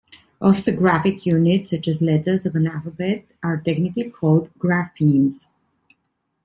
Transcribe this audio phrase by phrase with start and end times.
[0.41, 5.49] Orthographic units, such as letters of an alphabet, are technically called graphemes.